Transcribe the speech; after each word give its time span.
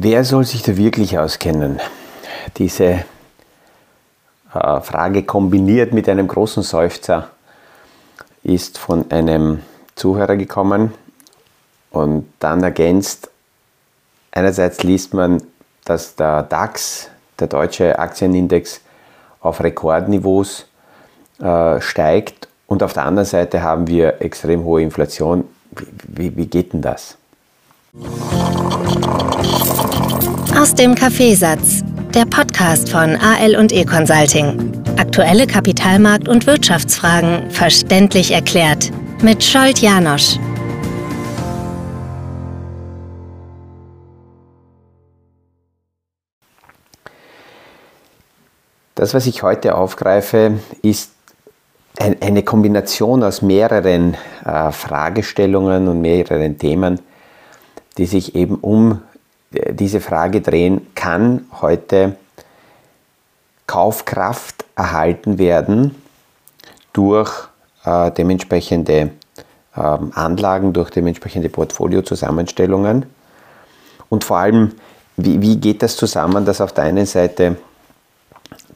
Wer 0.00 0.24
soll 0.24 0.44
sich 0.44 0.62
da 0.62 0.76
wirklich 0.76 1.18
auskennen? 1.18 1.80
Diese 2.56 3.04
äh, 4.54 4.80
Frage 4.80 5.24
kombiniert 5.24 5.92
mit 5.92 6.08
einem 6.08 6.28
großen 6.28 6.62
Seufzer 6.62 7.30
ist 8.44 8.78
von 8.78 9.10
einem 9.10 9.58
Zuhörer 9.96 10.36
gekommen 10.36 10.94
und 11.90 12.32
dann 12.38 12.62
ergänzt, 12.62 13.28
einerseits 14.30 14.84
liest 14.84 15.14
man, 15.14 15.42
dass 15.84 16.14
der 16.14 16.44
DAX, 16.44 17.08
der 17.40 17.48
deutsche 17.48 17.98
Aktienindex, 17.98 18.80
auf 19.40 19.60
Rekordniveaus 19.60 20.66
äh, 21.40 21.80
steigt 21.80 22.46
und 22.68 22.84
auf 22.84 22.92
der 22.92 23.04
anderen 23.04 23.26
Seite 23.26 23.62
haben 23.62 23.88
wir 23.88 24.22
extrem 24.22 24.62
hohe 24.62 24.80
Inflation. 24.80 25.42
Wie, 25.72 25.86
wie, 26.06 26.36
wie 26.36 26.46
geht 26.46 26.72
denn 26.72 26.82
das? 26.82 27.18
Aus 30.58 30.74
dem 30.74 30.96
Kaffeesatz, 30.96 31.84
der 32.12 32.24
Podcast 32.24 32.90
von 32.90 33.14
AL 33.14 33.54
und 33.54 33.70
E 33.70 33.84
Consulting. 33.84 34.72
Aktuelle 34.98 35.44
Kapitalmarkt- 35.44 36.28
und 36.28 36.48
Wirtschaftsfragen 36.48 37.48
verständlich 37.52 38.32
erklärt 38.32 38.90
mit 39.22 39.44
Scholt 39.44 39.78
Janosch. 39.78 40.36
Das, 48.96 49.14
was 49.14 49.28
ich 49.28 49.44
heute 49.44 49.76
aufgreife, 49.76 50.58
ist 50.82 51.12
eine 52.00 52.42
Kombination 52.42 53.22
aus 53.22 53.42
mehreren 53.42 54.16
äh, 54.44 54.72
Fragestellungen 54.72 55.86
und 55.86 56.00
mehreren 56.00 56.58
Themen, 56.58 56.98
die 57.96 58.06
sich 58.06 58.34
eben 58.34 58.56
um 58.56 59.02
diese 59.50 60.00
Frage 60.00 60.40
drehen, 60.40 60.86
kann 60.94 61.46
heute 61.60 62.16
Kaufkraft 63.66 64.64
erhalten 64.76 65.38
werden 65.38 65.94
durch 66.92 67.48
äh, 67.84 68.10
dementsprechende 68.10 69.10
äh, 69.74 69.80
Anlagen, 69.80 70.72
durch 70.72 70.90
dementsprechende 70.90 71.48
Portfoliozusammenstellungen 71.48 73.06
und 74.08 74.24
vor 74.24 74.38
allem, 74.38 74.72
wie, 75.16 75.40
wie, 75.40 75.56
geht 75.56 75.82
das 75.82 75.96
zusammen, 75.96 76.44
dass 76.44 76.60
auf 76.60 76.72
der 76.72 76.84
einen 76.84 77.06
Seite 77.06 77.56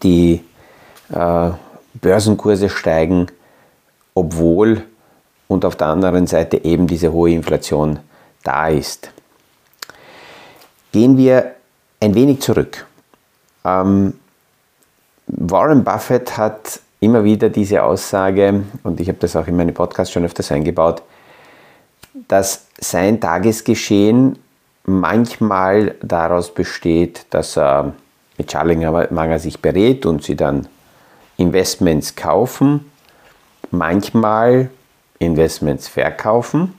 die 0.03 0.45
äh, 1.11 1.51
Börsenkurse 1.95 2.69
steigen, 2.69 3.27
obwohl 4.15 4.85
und 5.49 5.65
auf 5.65 5.77
der 5.77 5.89
anderen 5.89 6.27
Seite 6.27 6.65
eben 6.65 6.87
diese 6.87 7.13
hohe 7.13 7.31
Inflation 7.31 7.99
da 8.43 8.69
ist. 8.69 9.11
Gehen 10.93 11.17
wir 11.17 11.57
ein 12.01 12.15
wenig 12.15 12.41
zurück. 12.41 12.87
Ähm, 13.65 14.15
Warren 15.27 15.85
Buffett 15.85 16.37
hat 16.37 16.81
immer 17.01 17.25
wieder 17.25 17.49
diese 17.49 17.83
Aussage, 17.83 18.63
und 18.83 19.01
ich 19.01 19.09
habe 19.09 19.19
das 19.19 19.35
auch 19.35 19.47
in 19.47 19.57
meinem 19.57 19.75
Podcast 19.75 20.13
schon 20.13 20.25
öfters 20.25 20.53
eingebaut, 20.53 21.03
dass 22.29 22.67
sein 22.79 23.21
Tagesgeschehen 23.21 24.39
manchmal 24.85 25.95
daraus 26.03 26.53
besteht, 26.53 27.27
dass 27.31 27.57
er 27.57 27.93
mit 28.37 28.49
Charlie 28.49 29.39
sich 29.39 29.61
berät 29.61 30.07
und 30.07 30.23
sie 30.23 30.37
dann 30.37 30.69
Investments 31.37 32.15
kaufen, 32.15 32.91
manchmal 33.71 34.71
Investments 35.19 35.89
verkaufen, 35.89 36.75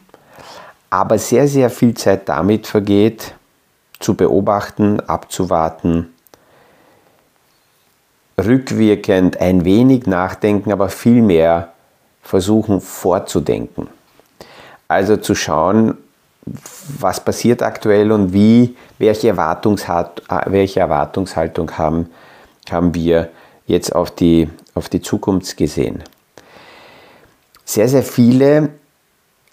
aber 0.90 1.18
sehr, 1.18 1.48
sehr 1.48 1.70
viel 1.70 1.96
Zeit 1.96 2.30
damit 2.30 2.68
vergeht, 2.68 3.34
zu 4.04 4.16
beobachten, 4.16 5.00
abzuwarten, 5.02 6.14
rückwirkend 8.38 9.40
ein 9.40 9.64
wenig 9.64 10.06
nachdenken, 10.06 10.72
aber 10.72 10.90
vielmehr 10.90 11.70
versuchen 12.22 12.82
vorzudenken. 12.82 13.88
Also 14.88 15.18
zu 15.18 15.36
schauen, 15.36 15.98
was 17.00 17.24
passiert 17.24 17.64
aktuell 17.64 18.12
und 18.12 18.34
wie, 18.34 18.76
welche, 18.98 19.36
welche 19.38 20.80
Erwartungshaltung 20.80 21.72
haben, 21.78 22.10
haben 22.70 22.94
wir 22.94 23.30
jetzt 23.66 23.96
auf 23.96 24.12
die, 24.12 24.50
auf 24.74 24.90
die 24.90 25.02
Zukunft 25.02 25.56
gesehen. 25.56 26.04
Sehr, 27.64 27.88
sehr 27.88 28.04
viele 28.04 28.70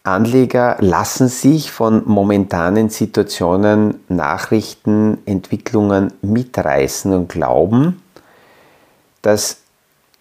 Anleger 0.03 0.77
lassen 0.81 1.29
sich 1.29 1.71
von 1.71 2.03
momentanen 2.07 2.89
Situationen, 2.89 4.01
Nachrichten, 4.09 5.19
Entwicklungen 5.27 6.13
mitreißen 6.23 7.13
und 7.13 7.29
glauben, 7.29 8.03
dass 9.21 9.59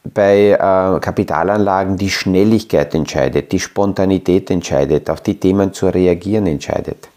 bei 0.03 0.51
äh, 0.51 0.99
Kapitalanlagen 0.99 1.97
die 1.97 2.09
Schnelligkeit 2.09 2.93
entscheidet, 2.93 3.51
die 3.51 3.59
Spontanität 3.59 4.49
entscheidet, 4.49 5.09
auf 5.09 5.21
die 5.21 5.39
Themen 5.39 5.73
zu 5.73 5.87
reagieren 5.87 6.47
entscheidet. 6.47 7.09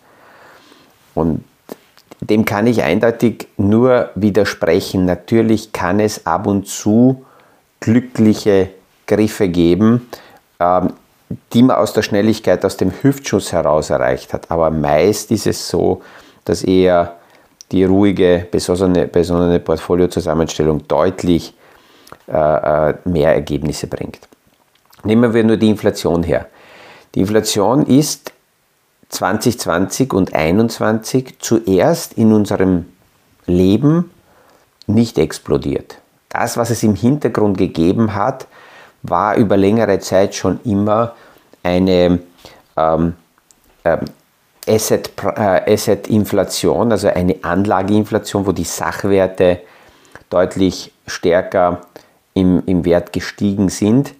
Und 1.14 1.44
dem 2.20 2.44
kann 2.44 2.66
ich 2.68 2.82
eindeutig 2.82 3.48
nur 3.56 4.10
widersprechen. 4.14 5.04
Natürlich 5.04 5.72
kann 5.72 5.98
es 5.98 6.26
ab 6.26 6.46
und 6.46 6.68
zu 6.68 7.24
glückliche 7.80 8.70
Griffe 9.06 9.48
geben, 9.48 10.08
ähm, 10.60 10.92
die 11.52 11.62
man 11.62 11.76
aus 11.76 11.92
der 11.92 12.02
Schnelligkeit, 12.02 12.64
aus 12.64 12.76
dem 12.76 12.92
Hüftschuss 13.02 13.52
heraus 13.52 13.90
erreicht 13.90 14.32
hat. 14.32 14.50
Aber 14.50 14.70
meist 14.70 15.30
ist 15.30 15.46
es 15.46 15.68
so, 15.68 16.02
dass 16.44 16.62
eher 16.62 17.16
die 17.70 17.84
ruhige, 17.84 18.46
besonnene, 18.50 19.06
besonnene 19.06 19.60
Portfoliozusammenstellung 19.60 20.86
deutlich 20.88 21.54
äh, 22.28 22.90
äh, 22.90 22.94
mehr 23.04 23.34
Ergebnisse 23.34 23.86
bringt. 23.86 24.20
Nehmen 25.04 25.32
wir 25.34 25.44
nur 25.44 25.56
die 25.56 25.70
Inflation 25.70 26.22
her. 26.22 26.46
Die 27.14 27.20
Inflation 27.20 27.86
ist 27.86 28.32
2020 29.08 30.12
und 30.12 30.30
2021 30.30 31.36
zuerst 31.38 32.14
in 32.14 32.32
unserem 32.32 32.86
Leben 33.46 34.10
nicht 34.86 35.18
explodiert. 35.18 35.98
Das, 36.28 36.56
was 36.56 36.70
es 36.70 36.82
im 36.82 36.94
Hintergrund 36.94 37.58
gegeben 37.58 38.14
hat, 38.14 38.46
war 39.02 39.36
über 39.36 39.56
längere 39.56 39.98
Zeit 39.98 40.34
schon 40.34 40.60
immer 40.64 41.14
eine 41.62 42.20
ähm, 42.76 43.14
ähm, 43.84 44.00
Asset-Inflation, 44.66 46.90
äh, 46.90 46.92
also 46.92 47.08
eine 47.08 47.36
Anlageinflation, 47.42 48.46
wo 48.46 48.52
die 48.52 48.64
Sachwerte 48.64 49.60
deutlich 50.30 50.92
stärker 51.06 51.80
im, 52.34 52.62
im 52.66 52.84
Wert 52.84 53.12
gestiegen 53.12 53.68
sind, 53.68 54.14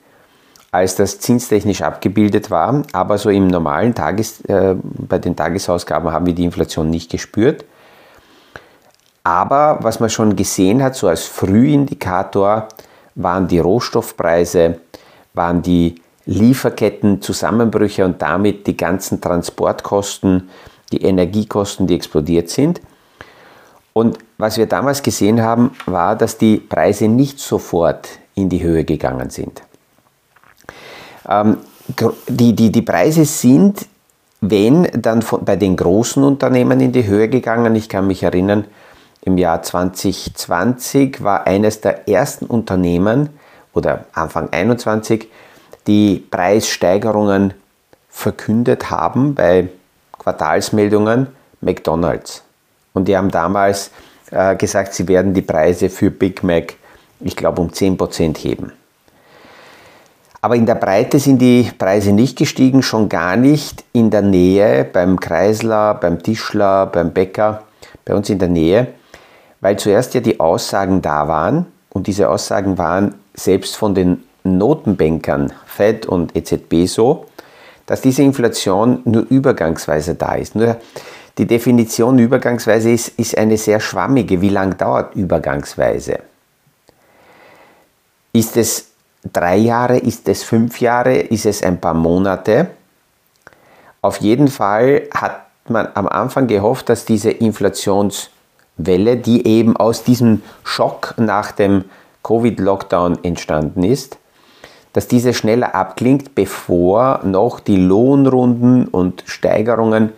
als 0.70 0.96
das 0.96 1.20
zinstechnisch 1.20 1.82
abgebildet 1.82 2.50
war. 2.50 2.82
Aber 2.92 3.18
so 3.18 3.30
im 3.30 3.46
normalen 3.46 3.94
Tages, 3.94 4.40
äh, 4.42 4.74
bei 4.82 5.18
den 5.18 5.36
Tagesausgaben 5.36 6.12
haben 6.12 6.26
wir 6.26 6.34
die 6.34 6.44
Inflation 6.44 6.90
nicht 6.90 7.10
gespürt. 7.10 7.64
Aber 9.24 9.78
was 9.82 10.00
man 10.00 10.10
schon 10.10 10.34
gesehen 10.34 10.82
hat, 10.82 10.96
so 10.96 11.06
als 11.06 11.24
Frühindikator, 11.24 12.66
waren 13.14 13.48
die 13.48 13.58
Rohstoffpreise, 13.58 14.80
waren 15.34 15.62
die 15.62 15.96
Lieferketten-Zusammenbrüche 16.26 18.04
und 18.04 18.22
damit 18.22 18.66
die 18.66 18.76
ganzen 18.76 19.20
Transportkosten, 19.20 20.48
die 20.92 21.02
Energiekosten, 21.02 21.86
die 21.86 21.96
explodiert 21.96 22.48
sind. 22.48 22.80
Und 23.92 24.18
was 24.38 24.56
wir 24.56 24.66
damals 24.66 25.02
gesehen 25.02 25.42
haben, 25.42 25.72
war, 25.86 26.16
dass 26.16 26.38
die 26.38 26.56
Preise 26.58 27.08
nicht 27.08 27.38
sofort 27.38 28.08
in 28.34 28.48
die 28.48 28.62
Höhe 28.62 28.84
gegangen 28.84 29.30
sind. 29.30 29.62
Ähm, 31.28 31.58
die, 32.28 32.54
die, 32.54 32.72
die 32.72 32.82
Preise 32.82 33.24
sind, 33.24 33.86
wenn, 34.40 34.88
dann 34.94 35.22
von, 35.22 35.44
bei 35.44 35.56
den 35.56 35.76
großen 35.76 36.22
Unternehmen 36.24 36.80
in 36.80 36.92
die 36.92 37.06
Höhe 37.06 37.28
gegangen. 37.28 37.74
Ich 37.76 37.88
kann 37.88 38.06
mich 38.06 38.22
erinnern, 38.22 38.64
im 39.24 39.38
Jahr 39.38 39.62
2020 39.62 41.22
war 41.22 41.46
eines 41.46 41.80
der 41.80 42.08
ersten 42.08 42.46
Unternehmen 42.46 43.30
oder 43.72 44.06
Anfang 44.12 44.48
2021, 44.48 45.28
die 45.86 46.24
Preissteigerungen 46.30 47.54
verkündet 48.08 48.90
haben 48.90 49.34
bei 49.34 49.68
Quartalsmeldungen 50.18 51.28
McDonald's. 51.60 52.42
Und 52.92 53.08
die 53.08 53.16
haben 53.16 53.30
damals 53.30 53.90
äh, 54.30 54.54
gesagt, 54.56 54.94
sie 54.94 55.08
werden 55.08 55.34
die 55.34 55.42
Preise 55.42 55.88
für 55.88 56.10
Big 56.10 56.42
Mac, 56.42 56.74
ich 57.20 57.36
glaube, 57.36 57.62
um 57.62 57.68
10% 57.68 58.38
heben. 58.38 58.72
Aber 60.40 60.56
in 60.56 60.66
der 60.66 60.74
Breite 60.74 61.20
sind 61.20 61.38
die 61.38 61.70
Preise 61.78 62.12
nicht 62.12 62.36
gestiegen, 62.36 62.82
schon 62.82 63.08
gar 63.08 63.36
nicht 63.36 63.84
in 63.92 64.10
der 64.10 64.22
Nähe 64.22 64.84
beim 64.84 65.20
Kreisler, 65.20 65.94
beim 65.94 66.20
Tischler, 66.20 66.86
beim 66.86 67.12
Bäcker, 67.12 67.62
bei 68.04 68.14
uns 68.14 68.28
in 68.28 68.40
der 68.40 68.48
Nähe, 68.48 68.88
weil 69.62 69.78
zuerst 69.78 70.12
ja 70.12 70.20
die 70.20 70.38
Aussagen 70.38 71.00
da 71.00 71.26
waren 71.28 71.66
und 71.88 72.06
diese 72.06 72.28
Aussagen 72.28 72.76
waren 72.76 73.14
selbst 73.32 73.76
von 73.76 73.94
den 73.94 74.24
Notenbankern 74.44 75.52
Fed 75.64 76.04
und 76.04 76.36
EZB 76.36 76.86
so, 76.86 77.26
dass 77.86 78.02
diese 78.02 78.22
Inflation 78.22 79.00
nur 79.04 79.24
übergangsweise 79.30 80.14
da 80.14 80.34
ist. 80.34 80.54
Nur 80.54 80.76
Die 81.38 81.46
Definition 81.46 82.18
Übergangsweise 82.18 82.90
ist, 82.90 83.08
ist 83.18 83.38
eine 83.38 83.56
sehr 83.56 83.80
schwammige. 83.80 84.42
Wie 84.42 84.50
lang 84.50 84.76
dauert 84.76 85.14
Übergangsweise? 85.14 86.18
Ist 88.34 88.56
es 88.56 88.88
drei 89.32 89.56
Jahre? 89.56 89.96
Ist 89.98 90.28
es 90.28 90.42
fünf 90.42 90.80
Jahre? 90.80 91.16
Ist 91.16 91.46
es 91.46 91.62
ein 91.62 91.80
paar 91.80 91.94
Monate? 91.94 92.68
Auf 94.02 94.18
jeden 94.18 94.48
Fall 94.48 95.02
hat 95.14 95.46
man 95.68 95.88
am 95.94 96.08
Anfang 96.08 96.48
gehofft, 96.48 96.88
dass 96.88 97.04
diese 97.04 97.30
Inflationswelle, 98.82 99.16
die 99.16 99.46
eben 99.46 99.76
aus 99.76 100.04
diesem 100.04 100.42
Schock 100.64 101.14
nach 101.16 101.52
dem 101.52 101.84
Covid-Lockdown 102.22 103.24
entstanden 103.24 103.82
ist, 103.82 104.18
dass 104.92 105.08
diese 105.08 105.32
schneller 105.32 105.74
abklingt, 105.74 106.34
bevor 106.34 107.20
noch 107.24 107.60
die 107.60 107.76
Lohnrunden 107.76 108.86
und 108.86 109.24
Steigerungen 109.26 110.12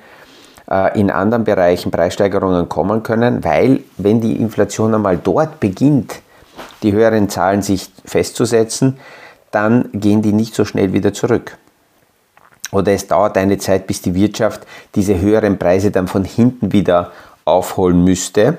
äh, 0.71 0.99
in 0.99 1.11
anderen 1.11 1.45
Bereichen, 1.45 1.91
Preissteigerungen 1.91 2.69
kommen 2.69 3.03
können, 3.03 3.45
weil 3.45 3.81
wenn 3.97 4.21
die 4.21 4.37
Inflation 4.37 4.95
einmal 4.95 5.17
dort 5.17 5.61
beginnt, 5.61 6.21
die 6.83 6.93
höheren 6.93 7.29
Zahlen 7.29 7.63
sich 7.63 7.91
festzusetzen, 8.05 8.99
dann 9.51 9.89
gehen 9.93 10.23
die 10.23 10.33
nicht 10.33 10.55
so 10.55 10.65
schnell 10.65 10.93
wieder 10.93 11.13
zurück. 11.13 11.57
Oder 12.73 12.93
es 12.93 13.07
dauert 13.07 13.39
eine 13.39 13.59
Zeit, 13.59 13.87
bis 13.87 14.03
die 14.03 14.15
Wirtschaft 14.15 14.67
diese 14.97 15.21
höheren 15.21 15.59
Preise 15.59 15.93
dann 15.93 16.09
von 16.09 16.25
hinten 16.25 16.73
wieder 16.73 17.13
aufholen 17.45 18.03
müsste. 18.05 18.59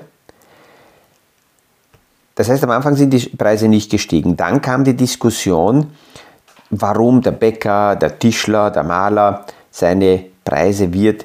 Das 2.34 2.48
heißt, 2.50 2.62
am 2.64 2.70
Anfang 2.70 2.96
sind 2.96 3.10
die 3.10 3.30
Preise 3.30 3.66
nicht 3.66 3.90
gestiegen. 3.90 4.36
Dann 4.36 4.60
kam 4.60 4.84
die 4.84 4.94
Diskussion, 4.94 5.90
warum 6.70 7.22
der 7.22 7.30
Bäcker, 7.30 7.96
der 7.96 8.18
Tischler, 8.18 8.70
der 8.70 8.84
Maler 8.84 9.46
seine 9.70 10.26
Preise 10.44 10.92
wird 10.92 11.24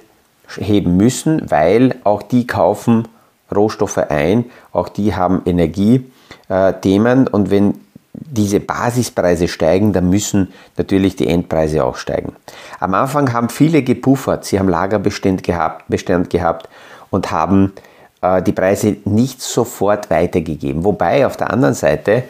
heben 0.58 0.98
müssen, 0.98 1.50
weil 1.50 1.96
auch 2.04 2.22
die 2.22 2.48
kaufen 2.48 3.08
Rohstoffe 3.54 3.98
ein, 3.98 4.46
auch 4.72 4.90
die 4.90 5.14
haben 5.16 5.42
Energiethemen 5.46 7.28
und 7.28 7.52
wenn 7.52 7.76
diese 8.14 8.60
Basispreise 8.60 9.48
steigen, 9.48 9.94
dann 9.94 10.10
müssen 10.10 10.54
natürlich 10.78 11.16
die 11.16 11.28
Endpreise 11.28 11.84
auch 11.84 11.96
steigen. 11.96 12.36
Am 12.80 12.94
Anfang 12.94 13.32
haben 13.34 13.50
viele 13.50 13.84
gepuffert, 13.84 14.46
sie 14.46 14.60
haben 14.60 14.70
Lagerbestand 14.70 15.44
gehabt, 15.44 15.86
Bestand 15.88 16.30
gehabt 16.30 16.68
und 17.12 17.30
haben 17.30 17.74
äh, 18.22 18.42
die 18.42 18.54
Preise 18.54 18.98
nicht 19.06 19.42
sofort 19.42 20.10
weitergegeben. 20.10 20.84
Wobei 20.84 21.28
auf 21.28 21.38
der 21.38 21.52
anderen 21.52 21.76
Seite 21.76 22.24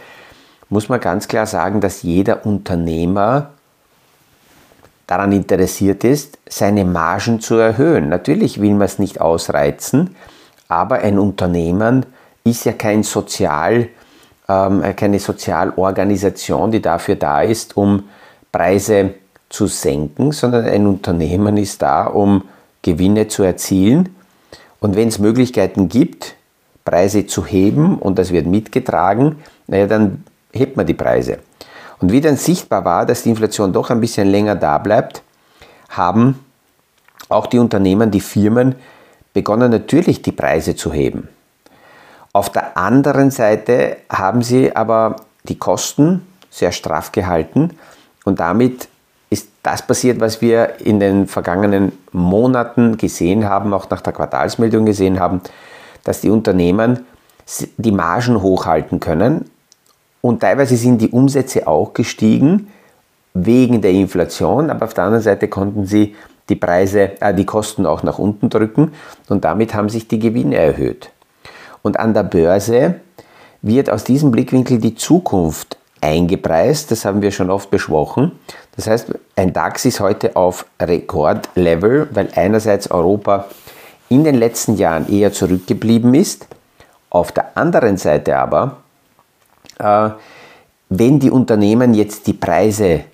muss 0.68 0.90
man 0.90 1.00
ganz 1.00 1.30
klar 1.30 1.46
sagen, 1.46 1.80
dass 1.80 2.02
jeder 2.02 2.46
Unternehmer 2.46 3.52
daran 5.08 5.32
interessiert 5.34 6.04
ist, 6.04 6.38
seine 6.48 6.86
Margen 6.86 7.42
zu 7.42 7.56
erhöhen. 7.56 8.10
Natürlich 8.10 8.62
will 8.62 8.72
man 8.72 8.84
es 8.84 8.98
nicht 9.00 9.20
ausreizen, 9.20 10.16
aber 10.70 11.00
ein 11.00 11.20
Unternehmen 11.20 12.06
ist 12.46 12.64
ja 12.64 12.72
kein 12.72 13.04
Sozial, 13.04 13.90
ähm, 14.48 14.84
keine 14.96 15.20
Sozialorganisation, 15.20 16.72
die 16.72 16.82
dafür 16.82 17.16
da 17.18 17.42
ist, 17.42 17.76
um 17.76 18.06
Preise 18.54 19.16
zu 19.50 19.68
senken, 19.68 20.32
sondern 20.32 20.66
ein 20.66 20.88
Unternehmen 20.88 21.58
ist 21.58 21.82
da, 21.82 22.06
um 22.06 22.44
Gewinne 22.82 23.28
zu 23.28 23.44
erzielen. 23.44 24.16
Und 24.82 24.96
wenn 24.96 25.08
es 25.08 25.20
Möglichkeiten 25.20 25.88
gibt, 25.88 26.36
Preise 26.84 27.28
zu 27.28 27.46
heben 27.46 28.00
und 28.00 28.18
das 28.18 28.32
wird 28.32 28.48
mitgetragen, 28.48 29.38
naja, 29.68 29.86
dann 29.86 30.24
hebt 30.52 30.76
man 30.76 30.88
die 30.88 30.96
Preise. 30.96 31.38
Und 32.00 32.12
wie 32.12 32.20
dann 32.20 32.36
sichtbar 32.36 32.84
war, 32.84 33.06
dass 33.06 33.22
die 33.22 33.30
Inflation 33.30 33.72
doch 33.72 33.92
ein 33.92 34.02
bisschen 34.02 34.28
länger 34.28 34.56
da 34.56 34.80
bleibt, 34.80 35.22
haben 35.90 36.40
auch 37.30 37.46
die 37.46 37.60
Unternehmen, 37.60 38.10
die 38.10 38.22
Firmen 38.22 38.76
begonnen 39.34 39.72
natürlich 39.72 40.24
die 40.24 40.32
Preise 40.32 40.76
zu 40.76 40.92
heben. 40.92 41.30
Auf 42.34 42.50
der 42.50 42.76
anderen 42.76 43.30
Seite 43.30 43.98
haben 44.10 44.42
sie 44.42 44.76
aber 44.76 45.18
die 45.44 45.60
Kosten 45.60 46.26
sehr 46.50 46.72
straff 46.72 47.12
gehalten 47.12 47.78
und 48.26 48.40
damit 48.40 48.88
das 49.64 49.86
passiert, 49.86 50.20
was 50.20 50.42
wir 50.42 50.80
in 50.80 51.00
den 51.00 51.28
vergangenen 51.28 51.92
Monaten 52.12 52.98
gesehen 52.98 53.46
haben, 53.46 53.74
auch 53.74 53.90
nach 53.90 54.02
der 54.02 54.14
Quartalsmeldung 54.14 54.86
gesehen 54.86 55.20
haben, 55.20 55.42
dass 56.04 56.22
die 56.22 56.30
Unternehmen 56.30 57.06
die 57.78 57.92
Margen 57.92 58.42
hochhalten 58.42 59.00
können 59.00 59.46
und 60.22 60.40
teilweise 60.40 60.78
sind 60.78 61.02
die 61.02 61.10
Umsätze 61.10 61.68
auch 61.68 61.94
gestiegen 61.94 62.68
wegen 63.34 63.82
der 63.82 63.92
Inflation, 63.92 64.70
aber 64.70 64.86
auf 64.86 64.94
der 64.94 65.06
anderen 65.06 65.24
Seite 65.24 65.48
konnten 65.48 65.86
sie 65.86 66.16
die 66.50 66.56
Preise, 66.56 67.22
äh, 67.22 67.34
die 67.34 67.46
Kosten 67.46 67.86
auch 67.86 68.04
nach 68.04 68.20
unten 68.20 68.50
drücken 68.50 68.94
und 69.30 69.44
damit 69.46 69.74
haben 69.74 69.90
sich 69.90 70.08
die 70.08 70.20
Gewinne 70.20 70.56
erhöht. 70.56 71.12
Und 71.82 72.00
an 72.00 72.14
der 72.14 72.24
Börse 72.24 72.96
wird 73.62 73.90
aus 73.90 74.04
diesem 74.04 74.32
Blickwinkel 74.32 74.80
die 74.80 74.96
Zukunft 74.96 75.78
eingepreist, 76.02 76.92
das 76.92 77.06
haben 77.06 77.22
wir 77.22 77.32
schon 77.32 77.50
oft 77.50 77.70
besprochen. 77.70 78.32
Das 78.76 78.88
heißt, 78.88 79.14
ein 79.36 79.54
DAX 79.54 79.86
ist 79.86 80.00
heute 80.00 80.36
auf 80.36 80.66
Rekordlevel, 80.82 82.10
weil 82.12 82.30
einerseits 82.36 82.90
Europa 82.90 83.46
in 84.10 84.24
den 84.24 84.36
letzten 84.36 84.76
Jahren 84.76 85.08
eher 85.08 85.32
zurückgeblieben 85.32 86.14
ist, 86.14 86.48
auf 87.10 87.32
der 87.32 87.58
anderen 87.58 87.98
Seite 87.98 88.38
aber, 88.38 88.78
äh, 89.80 90.10
wenn 90.90 91.20
die 91.20 91.32
Unternehmen 91.32 91.94
jetzt 91.94 92.28
die 92.28 92.34
Preise 92.34 93.06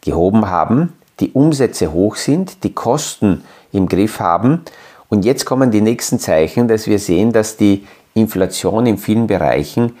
gehoben 0.00 0.48
haben, 0.48 0.94
die 1.20 1.30
Umsätze 1.32 1.92
hoch 1.92 2.16
sind, 2.16 2.64
die 2.64 2.72
Kosten 2.72 3.44
im 3.72 3.88
Griff 3.88 4.18
haben 4.18 4.62
und 5.08 5.24
jetzt 5.24 5.44
kommen 5.44 5.70
die 5.70 5.80
nächsten 5.80 6.18
Zeichen, 6.18 6.68
dass 6.68 6.86
wir 6.86 6.98
sehen, 6.98 7.32
dass 7.32 7.56
die 7.56 7.86
Inflation 8.14 8.86
in 8.86 8.98
vielen 8.98 9.26
Bereichen 9.26 9.96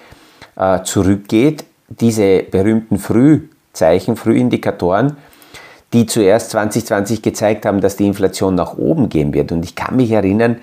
äh, 0.56 0.82
zurückgeht. 0.82 1.64
Diese 2.00 2.42
berühmten 2.42 2.98
Frühzeichen, 2.98 4.16
Frühindikatoren, 4.16 5.16
die 5.92 6.06
zuerst 6.06 6.50
2020 6.50 7.22
gezeigt 7.22 7.66
haben, 7.66 7.80
dass 7.80 7.96
die 7.96 8.06
Inflation 8.06 8.54
nach 8.54 8.76
oben 8.76 9.08
gehen 9.08 9.34
wird. 9.34 9.52
Und 9.52 9.64
ich 9.64 9.74
kann 9.74 9.96
mich 9.96 10.10
erinnern, 10.10 10.56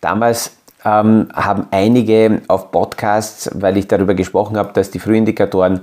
damals 0.00 0.52
ähm, 0.84 1.28
haben 1.34 1.66
einige 1.70 2.42
auf 2.48 2.70
Podcasts, 2.70 3.50
weil 3.54 3.76
ich 3.76 3.88
darüber 3.88 4.14
gesprochen 4.14 4.56
habe, 4.56 4.72
dass 4.72 4.90
die 4.90 4.98
Frühindikatoren 4.98 5.80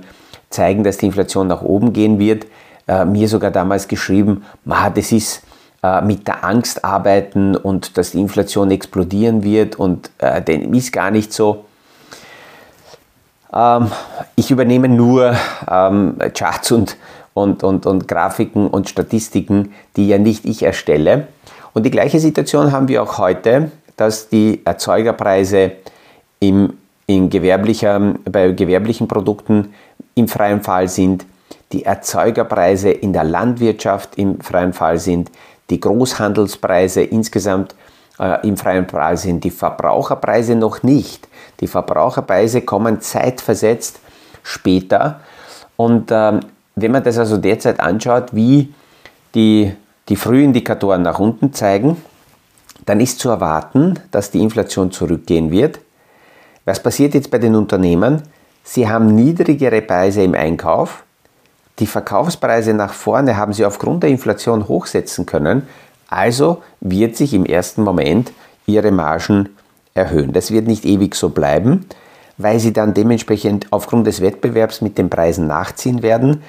zeigen, 0.50 0.84
dass 0.84 0.96
die 0.98 1.06
Inflation 1.06 1.46
nach 1.46 1.62
oben 1.62 1.92
gehen 1.92 2.18
wird, 2.18 2.46
äh, 2.86 3.04
mir 3.04 3.28
sogar 3.28 3.50
damals 3.50 3.88
geschrieben, 3.88 4.44
das 4.94 5.12
ist 5.12 5.42
äh, 5.82 6.00
mit 6.02 6.26
der 6.26 6.44
Angst 6.44 6.84
arbeiten 6.84 7.54
und 7.54 7.98
dass 7.98 8.12
die 8.12 8.20
Inflation 8.20 8.70
explodieren 8.70 9.44
wird 9.44 9.76
und 9.76 10.10
äh, 10.18 10.42
dem 10.42 10.72
ist 10.74 10.92
gar 10.92 11.10
nicht 11.10 11.32
so. 11.32 11.66
Ähm, 13.52 13.90
ich 14.36 14.50
übernehme 14.50 14.88
nur 14.88 15.34
ähm, 15.70 16.16
Charts 16.34 16.72
und, 16.72 16.96
und, 17.34 17.62
und, 17.62 17.86
und 17.86 18.08
Grafiken 18.08 18.68
und 18.68 18.88
Statistiken, 18.88 19.72
die 19.96 20.08
ja 20.08 20.18
nicht 20.18 20.44
ich 20.44 20.62
erstelle. 20.62 21.28
Und 21.74 21.84
die 21.84 21.90
gleiche 21.90 22.20
Situation 22.20 22.72
haben 22.72 22.88
wir 22.88 23.02
auch 23.02 23.18
heute, 23.18 23.70
dass 23.96 24.28
die 24.28 24.62
Erzeugerpreise 24.64 25.72
im, 26.40 26.74
in 27.06 27.30
gewerblicher, 27.30 28.14
bei 28.30 28.52
gewerblichen 28.52 29.08
Produkten 29.08 29.74
im 30.14 30.28
freien 30.28 30.62
Fall 30.62 30.88
sind, 30.88 31.26
die 31.72 31.84
Erzeugerpreise 31.84 32.90
in 32.90 33.12
der 33.12 33.24
Landwirtschaft 33.24 34.16
im 34.16 34.40
freien 34.40 34.72
Fall 34.72 34.98
sind, 34.98 35.30
die 35.70 35.80
Großhandelspreise 35.80 37.02
insgesamt 37.02 37.74
äh, 38.18 38.46
im 38.46 38.56
freien 38.56 38.88
Fall 38.88 39.16
sind, 39.16 39.44
die 39.44 39.50
Verbraucherpreise 39.50 40.54
noch 40.54 40.82
nicht. 40.82 41.27
Die 41.60 41.66
Verbraucherpreise 41.66 42.62
kommen 42.62 43.00
zeitversetzt 43.00 44.00
später. 44.42 45.20
Und 45.76 46.10
ähm, 46.10 46.40
wenn 46.76 46.92
man 46.92 47.02
das 47.02 47.18
also 47.18 47.36
derzeit 47.38 47.80
anschaut, 47.80 48.34
wie 48.34 48.72
die, 49.34 49.74
die 50.08 50.16
Frühindikatoren 50.16 51.02
nach 51.02 51.18
unten 51.18 51.52
zeigen, 51.52 51.96
dann 52.86 53.00
ist 53.00 53.18
zu 53.18 53.28
erwarten, 53.28 53.98
dass 54.10 54.30
die 54.30 54.40
Inflation 54.40 54.90
zurückgehen 54.90 55.50
wird. 55.50 55.80
Was 56.64 56.82
passiert 56.82 57.14
jetzt 57.14 57.30
bei 57.30 57.38
den 57.38 57.54
Unternehmen? 57.54 58.22
Sie 58.62 58.88
haben 58.88 59.14
niedrigere 59.14 59.82
Preise 59.82 60.22
im 60.22 60.34
Einkauf, 60.34 61.02
die 61.78 61.86
Verkaufspreise 61.86 62.74
nach 62.74 62.92
vorne 62.92 63.36
haben 63.36 63.52
sie 63.52 63.64
aufgrund 63.64 64.02
der 64.02 64.10
Inflation 64.10 64.66
hochsetzen 64.66 65.26
können, 65.26 65.62
also 66.08 66.62
wird 66.80 67.16
sich 67.16 67.34
im 67.34 67.44
ersten 67.44 67.82
Moment 67.82 68.32
ihre 68.66 68.90
Margen 68.90 69.50
erhöhen. 69.98 70.32
Das 70.32 70.50
wird 70.50 70.66
nicht 70.66 70.84
ewig 70.84 71.14
so 71.14 71.28
bleiben, 71.30 71.86
weil 72.38 72.60
sie 72.60 72.72
dann 72.72 72.94
dementsprechend 72.94 73.66
aufgrund 73.70 74.06
des 74.06 74.20
Wettbewerbs 74.20 74.80
mit 74.80 74.96
den 74.96 75.10
Preisen 75.10 75.46
nachziehen 75.46 76.02
werden. 76.02 76.42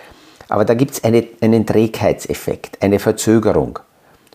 Aber 0.47 0.65
da 0.65 0.73
gibt 0.73 0.91
es 0.91 1.03
eine, 1.03 1.25
einen 1.41 1.65
Trägheitseffekt, 1.65 2.81
eine 2.81 2.99
Verzögerung. 2.99 3.79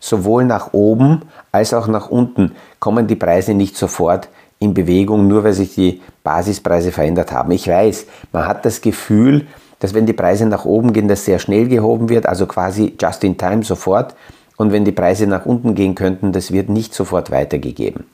Sowohl 0.01 0.45
nach 0.45 0.75
oben 0.75 1.23
als 1.51 1.73
auch 1.73 1.89
nach 1.89 2.11
unten 2.11 2.53
kommen 2.79 3.07
die 3.07 3.17
Preise 3.17 3.55
nicht 3.55 3.77
sofort 3.77 4.29
in 4.59 4.75
Bewegung, 4.75 5.29
nur 5.29 5.45
weil 5.45 5.53
sich 5.53 5.75
die 5.75 6.03
Basispreise 6.23 6.93
verändert 6.93 7.33
haben. 7.33 7.51
Ich 7.53 7.69
weiß, 7.69 8.07
man 8.33 8.47
hat 8.47 8.65
das 8.65 8.81
Gefühl, 8.81 9.47
dass 9.79 9.95
wenn 9.95 10.07
die 10.07 10.13
Preise 10.13 10.47
nach 10.47 10.65
oben 10.65 10.93
gehen, 10.93 11.09
das 11.09 11.25
sehr 11.25 11.39
schnell 11.39 11.69
gehoben 11.69 12.09
wird, 12.09 12.27
also 12.27 12.47
quasi 12.47 12.95
just 13.01 13.25
in 13.25 13.37
time 13.37 13.63
sofort. 13.63 14.15
und 14.57 14.73
wenn 14.73 14.85
die 14.85 14.93
Preise 14.93 15.27
nach 15.27 15.47
unten 15.47 15.75
gehen 15.75 15.95
könnten, 15.95 16.33
das 16.33 16.53
wird 16.53 16.69
nicht 16.69 16.95
sofort 16.95 17.31
weitergegeben. 17.31 18.05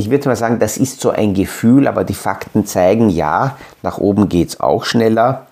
Ich 0.00 0.08
würde 0.08 0.30
mal 0.30 0.36
sagen, 0.36 0.58
das 0.58 0.78
ist 0.78 1.02
so 1.02 1.10
ein 1.10 1.34
Gefühl, 1.34 1.86
aber 1.86 2.04
die 2.04 2.14
Fakten 2.14 2.64
zeigen, 2.64 3.10
ja, 3.10 3.58
nach 3.82 3.98
oben 3.98 4.30
geht 4.30 4.48
es 4.48 4.60
auch 4.60 4.86
schneller, 4.86 5.46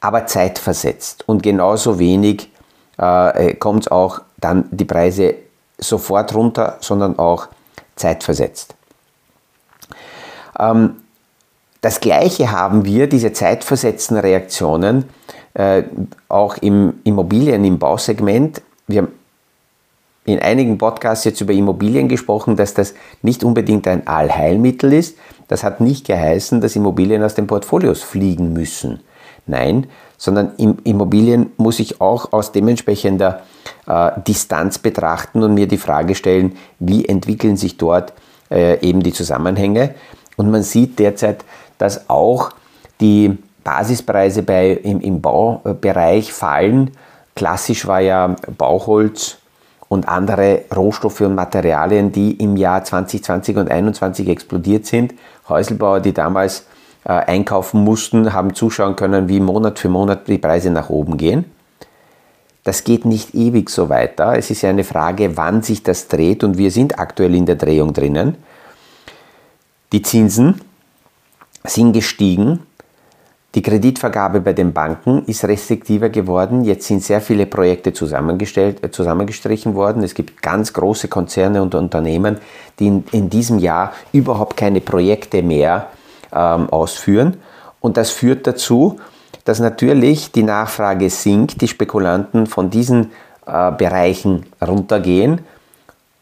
aber 0.00 0.26
zeitversetzt. 0.26 1.28
Und 1.28 1.42
genauso 1.42 1.98
wenig 1.98 2.50
äh, 2.96 3.52
kommt 3.56 3.82
es 3.82 3.92
auch 3.92 4.22
dann 4.38 4.64
die 4.70 4.86
Preise 4.86 5.34
sofort 5.76 6.34
runter, 6.34 6.78
sondern 6.80 7.18
auch 7.18 7.48
zeitversetzt. 7.94 8.74
Ähm, 10.58 10.96
das 11.82 12.00
Gleiche 12.00 12.50
haben 12.50 12.86
wir, 12.86 13.06
diese 13.06 13.34
zeitversetzten 13.34 14.16
Reaktionen, 14.16 15.10
äh, 15.52 15.82
auch 16.30 16.56
im 16.56 17.00
Immobilien, 17.04 17.66
im 17.66 17.78
Bausegment. 17.78 18.62
Wir 18.86 19.02
haben 19.02 19.19
in 20.24 20.38
einigen 20.38 20.78
Podcasts 20.78 21.24
jetzt 21.24 21.40
über 21.40 21.52
Immobilien 21.52 22.08
gesprochen, 22.08 22.56
dass 22.56 22.74
das 22.74 22.94
nicht 23.22 23.42
unbedingt 23.42 23.88
ein 23.88 24.06
Allheilmittel 24.06 24.92
ist. 24.92 25.16
Das 25.48 25.64
hat 25.64 25.80
nicht 25.80 26.06
geheißen, 26.06 26.60
dass 26.60 26.76
Immobilien 26.76 27.22
aus 27.22 27.34
den 27.34 27.46
Portfolios 27.46 28.02
fliegen 28.02 28.52
müssen. 28.52 29.00
Nein, 29.46 29.86
sondern 30.16 30.52
Immobilien 30.84 31.50
muss 31.56 31.80
ich 31.80 32.00
auch 32.00 32.32
aus 32.32 32.52
dementsprechender 32.52 33.40
äh, 33.86 34.10
Distanz 34.26 34.78
betrachten 34.78 35.42
und 35.42 35.54
mir 35.54 35.66
die 35.66 35.78
Frage 35.78 36.14
stellen, 36.14 36.56
wie 36.78 37.06
entwickeln 37.06 37.56
sich 37.56 37.78
dort 37.78 38.12
äh, 38.50 38.78
eben 38.86 39.02
die 39.02 39.14
Zusammenhänge. 39.14 39.94
Und 40.36 40.50
man 40.50 40.62
sieht 40.62 40.98
derzeit, 40.98 41.44
dass 41.78 42.08
auch 42.10 42.50
die 43.00 43.38
Basispreise 43.64 44.42
bei, 44.42 44.72
im, 44.72 45.00
im 45.00 45.20
Baubereich 45.20 46.32
fallen. 46.32 46.90
Klassisch 47.34 47.86
war 47.86 48.00
ja 48.00 48.36
Bauholz 48.58 49.39
und 49.90 50.08
andere 50.08 50.62
Rohstoffe 50.74 51.20
und 51.20 51.34
Materialien, 51.34 52.12
die 52.12 52.34
im 52.34 52.56
Jahr 52.56 52.84
2020 52.84 53.56
und 53.56 53.66
2021 53.66 54.28
explodiert 54.28 54.86
sind. 54.86 55.14
Häuselbauer, 55.48 55.98
die 55.98 56.14
damals 56.14 56.66
äh, 57.04 57.10
einkaufen 57.10 57.82
mussten, 57.82 58.32
haben 58.32 58.54
zuschauen 58.54 58.94
können, 58.94 59.28
wie 59.28 59.40
Monat 59.40 59.80
für 59.80 59.88
Monat 59.88 60.28
die 60.28 60.38
Preise 60.38 60.70
nach 60.70 60.90
oben 60.90 61.16
gehen. 61.16 61.44
Das 62.62 62.84
geht 62.84 63.04
nicht 63.04 63.34
ewig 63.34 63.68
so 63.68 63.88
weiter. 63.88 64.38
Es 64.38 64.48
ist 64.52 64.62
ja 64.62 64.70
eine 64.70 64.84
Frage, 64.84 65.36
wann 65.36 65.62
sich 65.62 65.82
das 65.82 66.06
dreht 66.06 66.44
und 66.44 66.56
wir 66.56 66.70
sind 66.70 67.00
aktuell 67.00 67.34
in 67.34 67.46
der 67.46 67.56
Drehung 67.56 67.92
drinnen. 67.92 68.36
Die 69.90 70.02
Zinsen 70.02 70.60
sind 71.64 71.94
gestiegen. 71.94 72.60
Die 73.56 73.62
Kreditvergabe 73.62 74.40
bei 74.40 74.52
den 74.52 74.72
Banken 74.72 75.24
ist 75.24 75.44
restriktiver 75.44 76.08
geworden. 76.08 76.62
Jetzt 76.62 76.86
sind 76.86 77.02
sehr 77.02 77.20
viele 77.20 77.46
Projekte 77.46 77.92
zusammengestellt, 77.92 78.84
äh, 78.84 78.90
zusammengestrichen 78.92 79.74
worden. 79.74 80.04
Es 80.04 80.14
gibt 80.14 80.40
ganz 80.40 80.72
große 80.72 81.08
Konzerne 81.08 81.60
und 81.60 81.74
Unternehmen, 81.74 82.38
die 82.78 82.86
in, 82.86 83.04
in 83.10 83.28
diesem 83.28 83.58
Jahr 83.58 83.92
überhaupt 84.12 84.56
keine 84.56 84.80
Projekte 84.80 85.42
mehr 85.42 85.88
ähm, 86.32 86.70
ausführen. 86.70 87.38
Und 87.80 87.96
das 87.96 88.10
führt 88.10 88.46
dazu, 88.46 89.00
dass 89.44 89.58
natürlich 89.58 90.30
die 90.30 90.44
Nachfrage 90.44 91.10
sinkt, 91.10 91.60
die 91.60 91.68
Spekulanten 91.68 92.46
von 92.46 92.70
diesen 92.70 93.10
äh, 93.46 93.72
Bereichen 93.72 94.46
runtergehen 94.64 95.40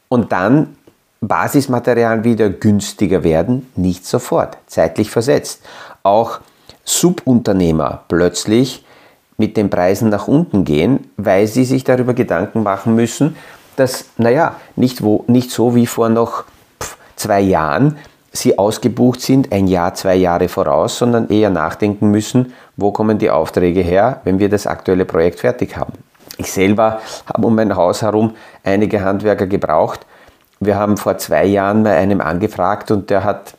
und 0.08 0.32
dann 0.32 0.76
Basismaterialien 1.20 2.24
wieder 2.24 2.48
günstiger 2.48 3.22
werden, 3.22 3.70
nicht 3.76 4.06
sofort, 4.06 4.56
zeitlich 4.66 5.10
versetzt. 5.10 5.62
Auch 6.04 6.40
Subunternehmer 6.88 8.04
plötzlich 8.08 8.84
mit 9.36 9.56
den 9.56 9.70
Preisen 9.70 10.08
nach 10.08 10.26
unten 10.26 10.64
gehen, 10.64 11.10
weil 11.16 11.46
sie 11.46 11.64
sich 11.64 11.84
darüber 11.84 12.14
Gedanken 12.14 12.62
machen 12.62 12.94
müssen, 12.94 13.36
dass, 13.76 14.06
naja, 14.16 14.56
nicht, 14.74 15.02
wo, 15.02 15.24
nicht 15.28 15.50
so 15.50 15.74
wie 15.74 15.86
vor 15.86 16.08
noch 16.08 16.44
zwei 17.14 17.40
Jahren 17.40 17.98
sie 18.32 18.58
ausgebucht 18.58 19.20
sind, 19.20 19.52
ein 19.52 19.66
Jahr, 19.66 19.94
zwei 19.94 20.16
Jahre 20.16 20.48
voraus, 20.48 20.98
sondern 20.98 21.28
eher 21.28 21.50
nachdenken 21.50 22.10
müssen, 22.10 22.52
wo 22.76 22.90
kommen 22.90 23.18
die 23.18 23.30
Aufträge 23.30 23.80
her, 23.80 24.20
wenn 24.24 24.38
wir 24.38 24.48
das 24.48 24.66
aktuelle 24.66 25.04
Projekt 25.04 25.40
fertig 25.40 25.76
haben. 25.76 25.92
Ich 26.38 26.50
selber 26.52 27.00
habe 27.26 27.46
um 27.46 27.54
mein 27.54 27.76
Haus 27.76 28.02
herum 28.02 28.34
einige 28.64 29.04
Handwerker 29.04 29.46
gebraucht. 29.46 30.06
Wir 30.60 30.76
haben 30.76 30.96
vor 30.96 31.18
zwei 31.18 31.44
Jahren 31.44 31.82
bei 31.82 31.96
einem 31.96 32.20
angefragt 32.20 32.90
und 32.90 33.10
der 33.10 33.24
hat 33.24 33.54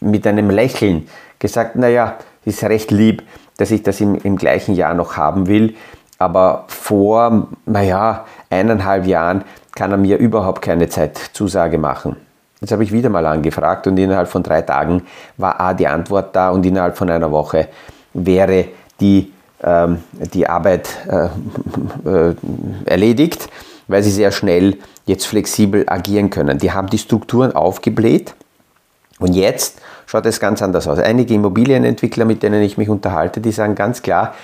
mit 0.00 0.26
einem 0.26 0.50
Lächeln 0.50 1.08
gesagt, 1.38 1.76
naja, 1.76 2.16
ist 2.44 2.62
recht 2.64 2.90
lieb, 2.90 3.22
dass 3.56 3.70
ich 3.70 3.82
das 3.82 4.00
im, 4.00 4.16
im 4.16 4.36
gleichen 4.36 4.74
Jahr 4.74 4.94
noch 4.94 5.16
haben 5.16 5.46
will. 5.46 5.74
Aber 6.18 6.64
vor, 6.68 7.48
naja, 7.66 8.24
eineinhalb 8.50 9.06
Jahren 9.06 9.44
kann 9.74 9.90
er 9.90 9.96
mir 9.96 10.18
überhaupt 10.18 10.62
keine 10.62 10.88
Zeitzusage 10.88 11.78
machen. 11.78 12.16
Jetzt 12.60 12.70
habe 12.70 12.84
ich 12.84 12.92
wieder 12.92 13.08
mal 13.08 13.26
angefragt 13.26 13.88
und 13.88 13.98
innerhalb 13.98 14.28
von 14.28 14.42
drei 14.42 14.62
Tagen 14.62 15.02
war 15.36 15.60
A 15.60 15.74
die 15.74 15.88
Antwort 15.88 16.36
da 16.36 16.50
und 16.50 16.64
innerhalb 16.64 16.96
von 16.96 17.10
einer 17.10 17.32
Woche 17.32 17.68
wäre 18.14 18.66
die, 19.00 19.32
ähm, 19.64 20.04
die 20.32 20.48
Arbeit 20.48 20.88
äh, 21.08 21.26
äh, 22.08 22.34
erledigt, 22.84 23.48
weil 23.88 24.04
sie 24.04 24.12
sehr 24.12 24.30
schnell 24.30 24.76
jetzt 25.06 25.26
flexibel 25.26 25.84
agieren 25.88 26.30
können. 26.30 26.58
Die 26.58 26.70
haben 26.70 26.88
die 26.88 26.98
Strukturen 26.98 27.52
aufgebläht 27.52 28.34
und 29.18 29.34
jetzt 29.34 29.80
schaut 30.12 30.26
es 30.26 30.40
ganz 30.40 30.60
anders 30.60 30.86
aus. 30.88 30.98
Einige 30.98 31.32
Immobilienentwickler, 31.32 32.26
mit 32.26 32.42
denen 32.42 32.62
ich 32.62 32.76
mich 32.76 32.90
unterhalte, 32.90 33.40
die 33.40 33.50
sagen 33.50 33.74
ganz 33.74 34.02
klar, 34.02 34.34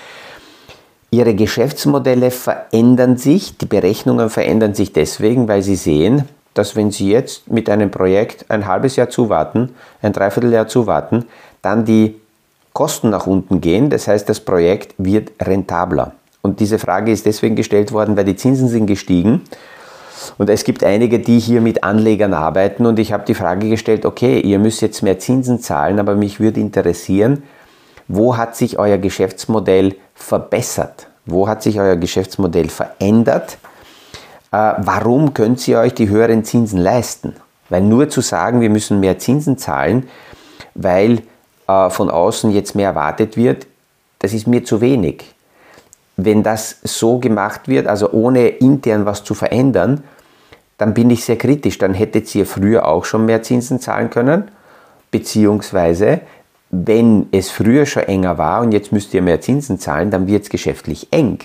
ihre 1.11 1.35
Geschäftsmodelle 1.35 2.31
verändern 2.31 3.17
sich, 3.17 3.55
die 3.55 3.67
Berechnungen 3.67 4.31
verändern 4.31 4.73
sich 4.73 4.93
deswegen, 4.93 5.47
weil 5.47 5.61
sie 5.61 5.75
sehen, 5.75 6.23
dass 6.55 6.75
wenn 6.75 6.89
sie 6.89 7.11
jetzt 7.11 7.51
mit 7.51 7.69
einem 7.69 7.91
Projekt 7.91 8.49
ein 8.49 8.65
halbes 8.65 8.95
Jahr 8.95 9.11
zuwarten, 9.11 9.69
ein 10.01 10.11
Dreivierteljahr 10.11 10.67
zuwarten, 10.67 11.25
dann 11.61 11.85
die 11.85 12.15
Kosten 12.73 13.11
nach 13.11 13.27
unten 13.27 13.61
gehen. 13.61 13.91
Das 13.91 14.07
heißt, 14.07 14.27
das 14.27 14.39
Projekt 14.39 14.95
wird 14.97 15.31
rentabler. 15.39 16.13
Und 16.41 16.61
diese 16.61 16.79
Frage 16.79 17.11
ist 17.11 17.27
deswegen 17.27 17.55
gestellt 17.55 17.91
worden, 17.91 18.17
weil 18.17 18.25
die 18.25 18.35
Zinsen 18.35 18.69
sind 18.69 18.87
gestiegen 18.87 19.43
und 20.37 20.49
es 20.49 20.63
gibt 20.63 20.83
einige, 20.83 21.19
die 21.19 21.39
hier 21.39 21.61
mit 21.61 21.83
Anlegern 21.83 22.33
arbeiten 22.33 22.85
und 22.85 22.99
ich 22.99 23.11
habe 23.11 23.25
die 23.25 23.33
Frage 23.33 23.69
gestellt, 23.69 24.05
okay, 24.05 24.39
ihr 24.39 24.59
müsst 24.59 24.81
jetzt 24.81 25.01
mehr 25.01 25.19
Zinsen 25.19 25.59
zahlen, 25.59 25.99
aber 25.99 26.15
mich 26.15 26.39
würde 26.39 26.59
interessieren, 26.59 27.43
wo 28.07 28.37
hat 28.37 28.55
sich 28.55 28.79
euer 28.79 28.97
Geschäftsmodell 28.97 29.95
verbessert? 30.15 31.07
Wo 31.25 31.47
hat 31.47 31.61
sich 31.61 31.79
euer 31.79 31.95
Geschäftsmodell 31.95 32.69
verändert? 32.69 33.57
Äh, 34.51 34.73
warum 34.77 35.33
könnt 35.33 35.67
ihr 35.67 35.79
euch 35.79 35.93
die 35.93 36.09
höheren 36.09 36.43
Zinsen 36.43 36.79
leisten? 36.79 37.35
Weil 37.69 37.81
nur 37.81 38.09
zu 38.09 38.21
sagen, 38.21 38.61
wir 38.61 38.69
müssen 38.69 38.99
mehr 38.99 39.19
Zinsen 39.19 39.57
zahlen, 39.59 40.09
weil 40.73 41.21
äh, 41.67 41.89
von 41.91 42.09
außen 42.09 42.51
jetzt 42.51 42.73
mehr 42.73 42.89
erwartet 42.89 43.37
wird, 43.37 43.67
das 44.17 44.33
ist 44.33 44.47
mir 44.47 44.63
zu 44.63 44.81
wenig. 44.81 45.23
Wenn 46.17 46.41
das 46.43 46.77
so 46.83 47.19
gemacht 47.19 47.67
wird, 47.67 47.87
also 47.87 48.11
ohne 48.11 48.47
intern 48.47 49.05
was 49.05 49.23
zu 49.23 49.35
verändern, 49.35 50.03
dann 50.79 50.93
bin 50.95 51.11
ich 51.11 51.23
sehr 51.23 51.37
kritisch. 51.37 51.77
Dann 51.77 51.93
hättet 51.93 52.33
ihr 52.33 52.47
früher 52.47 52.87
auch 52.87 53.05
schon 53.05 53.25
mehr 53.25 53.43
Zinsen 53.43 53.79
zahlen 53.79 54.09
können, 54.09 54.45
beziehungsweise 55.11 56.21
wenn 56.71 57.27
es 57.31 57.51
früher 57.51 57.85
schon 57.85 58.03
enger 58.03 58.37
war 58.37 58.61
und 58.61 58.71
jetzt 58.71 58.91
müsst 58.91 59.13
ihr 59.13 59.21
mehr 59.21 59.41
Zinsen 59.41 59.77
zahlen, 59.77 60.09
dann 60.09 60.27
wird 60.27 60.43
es 60.43 60.49
geschäftlich 60.49 61.07
eng. 61.11 61.39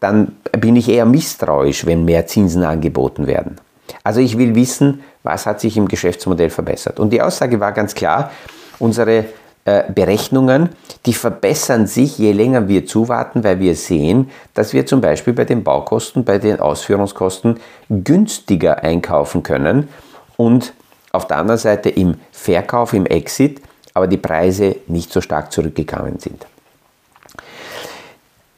Dann 0.00 0.32
bin 0.58 0.76
ich 0.76 0.88
eher 0.88 1.04
misstrauisch, 1.04 1.86
wenn 1.86 2.04
mehr 2.04 2.26
Zinsen 2.26 2.64
angeboten 2.64 3.26
werden. 3.26 3.56
Also 4.02 4.20
ich 4.20 4.38
will 4.38 4.54
wissen, 4.54 5.02
was 5.22 5.46
hat 5.46 5.60
sich 5.60 5.76
im 5.76 5.88
Geschäftsmodell 5.88 6.50
verbessert. 6.50 6.98
Und 6.98 7.10
die 7.10 7.20
Aussage 7.20 7.60
war 7.60 7.72
ganz 7.72 7.94
klar, 7.94 8.30
unsere 8.78 9.26
äh, 9.64 9.84
Berechnungen, 9.92 10.70
die 11.06 11.14
verbessern 11.14 11.86
sich, 11.86 12.18
je 12.18 12.32
länger 12.32 12.68
wir 12.68 12.86
zuwarten, 12.86 13.44
weil 13.44 13.60
wir 13.60 13.74
sehen, 13.74 14.30
dass 14.52 14.72
wir 14.72 14.86
zum 14.86 15.00
Beispiel 15.00 15.32
bei 15.32 15.44
den 15.44 15.64
Baukosten, 15.64 16.24
bei 16.24 16.38
den 16.38 16.60
Ausführungskosten 16.60 17.60
günstiger 17.88 18.82
einkaufen 18.82 19.42
können 19.42 19.88
und 20.36 20.74
auf 21.12 21.26
der 21.26 21.38
anderen 21.38 21.58
Seite 21.58 21.90
im 21.90 22.16
Verkauf, 22.32 22.92
im 22.92 23.06
Exit, 23.06 23.62
aber 23.94 24.06
die 24.06 24.16
Preise 24.16 24.76
nicht 24.88 25.12
so 25.12 25.20
stark 25.20 25.52
zurückgegangen 25.52 26.18
sind. 26.18 26.46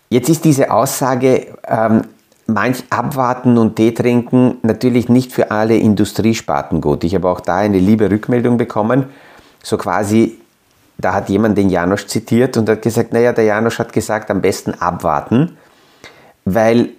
Jetzt 0.08 0.28
ist 0.28 0.44
diese 0.44 0.70
Aussage, 0.70 1.58
ähm, 1.68 2.02
manch 2.46 2.84
abwarten 2.90 3.58
und 3.58 3.76
Tee 3.76 3.92
trinken, 3.92 4.58
natürlich 4.62 5.08
nicht 5.08 5.32
für 5.32 5.50
alle 5.50 5.76
Industriesparten 5.76 6.80
gut. 6.80 7.04
Ich 7.04 7.14
habe 7.14 7.28
auch 7.28 7.40
da 7.40 7.56
eine 7.56 7.78
liebe 7.78 8.10
Rückmeldung 8.10 8.56
bekommen, 8.56 9.06
so 9.62 9.76
quasi, 9.76 10.38
da 10.98 11.12
hat 11.12 11.28
jemand 11.28 11.58
den 11.58 11.68
Janosch 11.68 12.06
zitiert 12.06 12.56
und 12.56 12.68
hat 12.68 12.82
gesagt, 12.82 13.12
naja, 13.12 13.32
der 13.32 13.44
Janosch 13.44 13.78
hat 13.78 13.92
gesagt, 13.92 14.30
am 14.30 14.40
besten 14.40 14.74
abwarten, 14.74 15.56
weil 16.44 16.90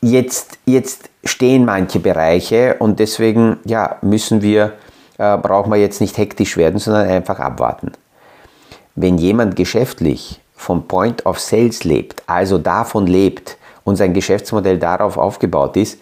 jetzt, 0.00 0.58
jetzt 0.64 1.10
stehen 1.24 1.64
manche 1.64 2.00
Bereiche 2.00 2.76
und 2.78 2.98
deswegen 2.98 3.58
ja, 3.64 3.96
müssen 4.02 4.42
wir, 4.42 4.72
äh, 5.18 5.36
brauchen 5.36 5.70
wir 5.70 5.78
jetzt 5.78 6.00
nicht 6.00 6.16
hektisch 6.16 6.56
werden, 6.56 6.78
sondern 6.78 7.08
einfach 7.08 7.38
abwarten. 7.40 7.92
Wenn 8.94 9.18
jemand 9.18 9.56
geschäftlich 9.56 10.40
vom 10.56 10.88
Point 10.88 11.26
of 11.26 11.38
Sales 11.38 11.84
lebt, 11.84 12.22
also 12.26 12.58
davon 12.58 13.06
lebt, 13.06 13.56
und 13.84 13.96
sein 13.96 14.14
Geschäftsmodell 14.14 14.78
darauf 14.78 15.16
aufgebaut 15.16 15.76
ist, 15.76 15.98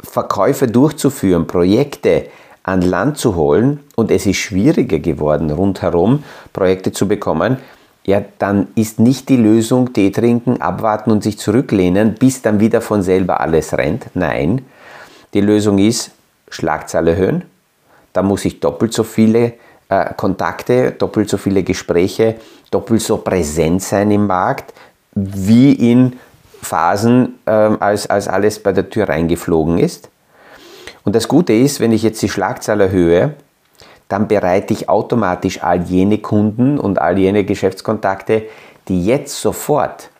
Verkäufe 0.00 0.66
durchzuführen, 0.66 1.46
Projekte 1.46 2.26
an 2.62 2.82
Land 2.82 3.18
zu 3.18 3.34
holen 3.34 3.80
und 3.96 4.10
es 4.10 4.26
ist 4.26 4.36
schwieriger 4.36 4.98
geworden, 4.98 5.50
rundherum 5.50 6.22
Projekte 6.52 6.92
zu 6.92 7.08
bekommen, 7.08 7.58
ja, 8.04 8.22
dann 8.38 8.68
ist 8.74 8.98
nicht 8.98 9.28
die 9.28 9.36
Lösung 9.36 9.92
Tee 9.92 10.10
trinken, 10.10 10.60
abwarten 10.60 11.10
und 11.10 11.22
sich 11.22 11.38
zurücklehnen, 11.38 12.14
bis 12.14 12.42
dann 12.42 12.58
wieder 12.58 12.80
von 12.80 13.02
selber 13.02 13.40
alles 13.40 13.76
rennt. 13.76 14.06
Nein, 14.14 14.62
die 15.34 15.40
Lösung 15.40 15.78
ist 15.78 16.10
Schlagzahl 16.50 17.08
erhöhen. 17.08 17.44
Da 18.12 18.22
muss 18.22 18.44
ich 18.44 18.60
doppelt 18.60 18.92
so 18.92 19.04
viele 19.04 19.54
äh, 19.88 20.12
Kontakte, 20.16 20.92
doppelt 20.92 21.28
so 21.30 21.36
viele 21.36 21.62
Gespräche, 21.62 22.36
doppelt 22.70 23.02
so 23.02 23.18
präsent 23.18 23.82
sein 23.82 24.10
im 24.10 24.26
Markt, 24.26 24.74
wie 25.14 25.72
in 25.72 26.18
Phasen, 26.60 27.38
äh, 27.46 27.50
als, 27.50 28.08
als 28.08 28.28
alles 28.28 28.62
bei 28.62 28.72
der 28.72 28.90
Tür 28.90 29.08
reingeflogen 29.08 29.78
ist. 29.78 30.08
Und 31.04 31.14
das 31.14 31.28
Gute 31.28 31.52
ist, 31.52 31.80
wenn 31.80 31.92
ich 31.92 32.02
jetzt 32.02 32.22
die 32.22 32.28
Schlagzahl 32.28 32.80
erhöhe, 32.80 33.34
dann 34.08 34.28
bereite 34.28 34.74
ich 34.74 34.88
automatisch 34.88 35.62
all 35.62 35.82
jene 35.82 36.18
Kunden 36.18 36.78
und 36.78 37.00
all 37.00 37.18
jene 37.18 37.44
Geschäftskontakte, 37.44 38.42
die 38.88 39.04
jetzt 39.04 39.40
sofort 39.40 40.10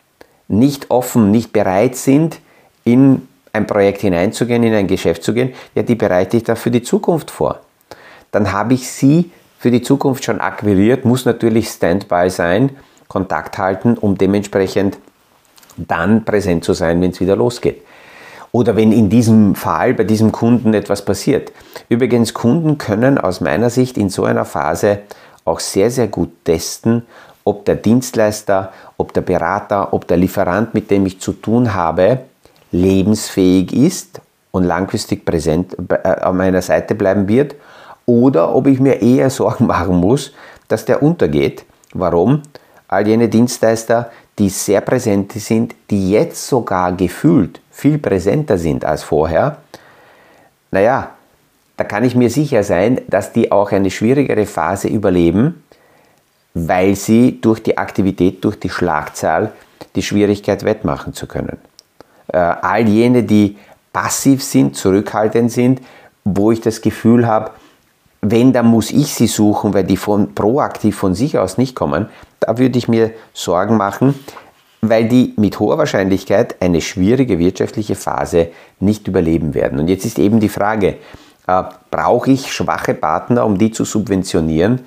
nicht 0.48 0.90
offen, 0.90 1.30
nicht 1.30 1.52
bereit 1.52 1.96
sind, 1.96 2.40
in 2.84 3.28
ein 3.52 3.66
Projekt 3.66 4.00
hineinzugehen, 4.00 4.62
in 4.62 4.74
ein 4.74 4.86
Geschäft 4.86 5.22
zu 5.22 5.34
gehen, 5.34 5.52
ja, 5.74 5.82
die 5.82 5.94
bereite 5.94 6.36
ich 6.38 6.44
da 6.44 6.54
für 6.54 6.70
die 6.70 6.82
Zukunft 6.82 7.30
vor. 7.30 7.60
Dann 8.30 8.52
habe 8.52 8.74
ich 8.74 8.90
sie 8.90 9.30
für 9.58 9.70
die 9.70 9.82
Zukunft 9.82 10.24
schon 10.24 10.40
akquiriert, 10.40 11.04
muss 11.04 11.24
natürlich 11.24 11.68
Standby 11.68 12.30
sein, 12.30 12.70
Kontakt 13.08 13.58
halten, 13.58 13.98
um 13.98 14.16
dementsprechend 14.16 14.98
dann 15.76 16.24
präsent 16.24 16.64
zu 16.64 16.72
sein, 16.72 17.00
wenn 17.00 17.10
es 17.10 17.20
wieder 17.20 17.36
losgeht. 17.36 17.82
Oder 18.52 18.76
wenn 18.76 18.92
in 18.92 19.08
diesem 19.08 19.54
Fall 19.54 19.94
bei 19.94 20.04
diesem 20.04 20.30
Kunden 20.30 20.74
etwas 20.74 21.04
passiert. 21.04 21.52
Übrigens, 21.88 22.34
Kunden 22.34 22.76
können 22.76 23.16
aus 23.16 23.40
meiner 23.40 23.70
Sicht 23.70 23.96
in 23.96 24.10
so 24.10 24.24
einer 24.24 24.44
Phase 24.44 25.00
auch 25.46 25.58
sehr, 25.58 25.90
sehr 25.90 26.08
gut 26.08 26.30
testen, 26.44 27.06
ob 27.44 27.64
der 27.64 27.76
Dienstleister, 27.76 28.72
ob 28.98 29.14
der 29.14 29.22
Berater, 29.22 29.92
ob 29.92 30.06
der 30.06 30.18
Lieferant, 30.18 30.74
mit 30.74 30.90
dem 30.90 31.06
ich 31.06 31.18
zu 31.18 31.32
tun 31.32 31.74
habe, 31.74 32.20
lebensfähig 32.70 33.72
ist 33.72 34.20
und 34.50 34.64
langfristig 34.64 35.24
präsent 35.24 35.74
äh, 35.88 36.08
an 36.08 36.36
meiner 36.36 36.62
Seite 36.62 36.94
bleiben 36.94 37.26
wird 37.26 37.54
oder 38.06 38.54
ob 38.54 38.66
ich 38.66 38.78
mir 38.78 39.00
eher 39.00 39.30
Sorgen 39.30 39.66
machen 39.66 39.96
muss, 39.96 40.32
dass 40.68 40.84
der 40.84 41.02
untergeht. 41.02 41.64
Warum? 41.94 42.42
All 42.86 43.08
jene 43.08 43.28
Dienstleister, 43.28 44.10
die 44.38 44.50
sehr 44.50 44.82
präsent 44.82 45.32
sind, 45.32 45.74
die 45.90 46.10
jetzt 46.10 46.46
sogar 46.46 46.92
gefühlt 46.92 47.61
viel 47.72 47.98
präsenter 47.98 48.58
sind 48.58 48.84
als 48.84 49.02
vorher, 49.02 49.56
naja, 50.70 51.10
da 51.76 51.84
kann 51.84 52.04
ich 52.04 52.14
mir 52.14 52.30
sicher 52.30 52.62
sein, 52.62 53.00
dass 53.08 53.32
die 53.32 53.50
auch 53.50 53.72
eine 53.72 53.90
schwierigere 53.90 54.46
Phase 54.46 54.88
überleben, 54.88 55.64
weil 56.54 56.94
sie 56.94 57.40
durch 57.40 57.62
die 57.62 57.78
Aktivität, 57.78 58.44
durch 58.44 58.60
die 58.60 58.70
Schlagzahl 58.70 59.52
die 59.96 60.02
Schwierigkeit 60.02 60.64
wettmachen 60.64 61.14
zu 61.14 61.26
können. 61.26 61.58
Äh, 62.28 62.38
all 62.38 62.86
jene, 62.86 63.22
die 63.24 63.56
passiv 63.92 64.42
sind, 64.44 64.76
zurückhaltend 64.76 65.50
sind, 65.50 65.80
wo 66.24 66.52
ich 66.52 66.60
das 66.60 66.82
Gefühl 66.82 67.26
habe, 67.26 67.50
wenn, 68.20 68.52
dann 68.52 68.66
muss 68.66 68.90
ich 68.92 69.12
sie 69.14 69.26
suchen, 69.26 69.74
weil 69.74 69.84
die 69.84 69.96
von, 69.96 70.34
proaktiv 70.34 70.96
von 70.96 71.14
sich 71.14 71.38
aus 71.38 71.58
nicht 71.58 71.74
kommen, 71.74 72.08
da 72.38 72.56
würde 72.58 72.78
ich 72.78 72.86
mir 72.86 73.10
Sorgen 73.32 73.76
machen, 73.76 74.14
weil 74.82 75.08
die 75.08 75.32
mit 75.36 75.58
hoher 75.58 75.78
Wahrscheinlichkeit 75.78 76.56
eine 76.60 76.80
schwierige 76.80 77.38
wirtschaftliche 77.38 77.94
Phase 77.94 78.48
nicht 78.80 79.08
überleben 79.08 79.54
werden. 79.54 79.78
Und 79.78 79.88
jetzt 79.88 80.04
ist 80.04 80.18
eben 80.18 80.40
die 80.40 80.48
Frage, 80.48 80.96
äh, 81.46 81.62
brauche 81.90 82.30
ich 82.30 82.52
schwache 82.52 82.94
Partner, 82.94 83.46
um 83.46 83.56
die 83.56 83.70
zu 83.70 83.84
subventionieren? 83.84 84.80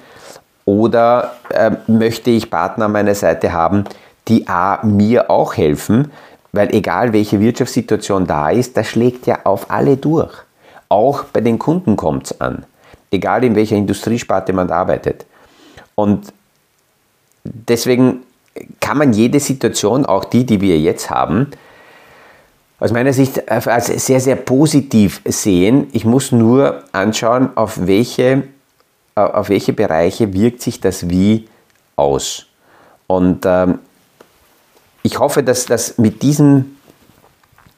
Oder 0.66 1.36
äh, 1.50 1.72
möchte 1.88 2.30
ich 2.30 2.52
Partner 2.52 2.86
an 2.86 2.92
meiner 2.92 3.16
Seite 3.16 3.54
haben, 3.54 3.86
die 4.28 4.48
A, 4.48 4.86
mir 4.86 5.30
auch 5.30 5.56
helfen, 5.56 6.12
weil 6.52 6.74
egal 6.74 7.14
welche 7.14 7.40
Wirtschaftssituation 7.40 8.28
da 8.28 8.50
ist, 8.50 8.76
das 8.78 8.88
schlägt 8.88 9.28
ja 9.28 9.40
auf 9.44 9.72
alle 9.72 9.98
durch. 9.98 10.34
Auch 10.90 11.24
bei 11.26 11.42
den 11.42 11.58
Kunden 11.58 11.96
kommt 11.96 12.26
es 12.26 12.42
an 12.42 12.66
egal 13.16 13.44
in 13.44 13.56
welcher 13.56 13.76
Industriesparte 13.76 14.54
man 14.54 14.70
arbeitet. 14.70 15.26
Und 15.96 16.32
deswegen 17.44 18.24
kann 18.80 18.98
man 18.98 19.14
jede 19.14 19.40
Situation, 19.40 20.06
auch 20.06 20.26
die, 20.26 20.46
die 20.46 20.62
wir 20.62 20.80
jetzt 20.80 21.10
haben, 21.10 21.52
aus 22.80 22.92
meiner 22.92 23.14
Sicht 23.14 23.50
als 23.50 23.88
sehr, 23.88 24.20
sehr 24.20 24.36
positiv 24.36 25.22
sehen. 25.26 25.88
Ich 25.94 26.06
muss 26.06 26.32
nur 26.32 26.84
anschauen, 26.92 27.50
auf 27.56 27.88
welche, 27.88 28.44
auf 29.16 29.50
welche 29.50 29.74
Bereiche 29.74 30.34
wirkt 30.34 30.62
sich 30.62 30.82
das 30.82 31.10
wie 31.10 31.48
aus. 31.96 32.48
Und 33.08 33.46
ähm, 33.46 33.80
ich 35.04 35.20
hoffe, 35.20 35.44
dass 35.44 35.66
das 35.66 35.98
mit 35.98 36.22
diesem, 36.22 36.78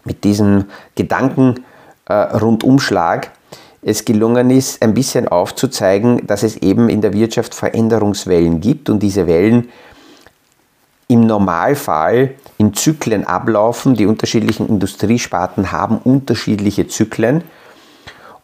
mit 0.04 0.24
diesem 0.24 0.66
Gedanken 0.96 1.64
äh, 2.06 2.14
Rundumschlag 2.14 3.32
es 3.82 4.06
gelungen 4.06 4.50
ist, 4.50 4.82
ein 4.82 4.94
bisschen 4.94 5.28
aufzuzeigen, 5.28 6.26
dass 6.26 6.44
es 6.44 6.58
eben 6.58 6.90
in 6.90 7.02
der 7.02 7.14
Wirtschaft 7.14 7.54
Veränderungswellen 7.54 8.62
gibt 8.62 8.90
und 8.90 9.00
diese 9.04 9.28
Wellen 9.28 9.70
im 11.08 11.22
Normalfall 11.22 12.36
in 12.58 12.74
Zyklen 12.74 13.26
ablaufen. 13.26 13.96
Die 13.96 14.06
unterschiedlichen 14.06 14.68
Industriesparten 14.68 15.72
haben 15.72 15.98
unterschiedliche 16.00 16.88
Zyklen 16.88 17.44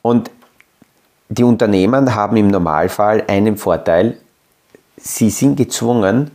und 0.02 0.32
die 1.30 1.44
Unternehmen 1.44 2.14
haben 2.14 2.38
im 2.38 2.50
Normalfall 2.50 3.24
einen 3.28 3.58
Vorteil, 3.58 4.18
sie 4.98 5.30
sind 5.30 5.56
gezwungen, 5.56 6.32